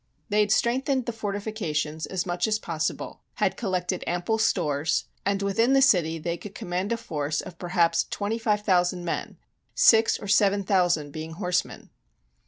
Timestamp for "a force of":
6.91-7.59